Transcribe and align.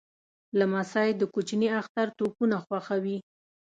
لمسی 0.59 1.09
د 1.15 1.21
کوچني 1.33 1.67
اختر 1.79 2.07
توپونه 2.17 2.57
خوښوي. 2.65 3.17